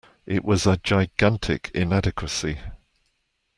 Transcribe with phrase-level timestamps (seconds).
[0.25, 2.57] It was a gigantic inadequacy.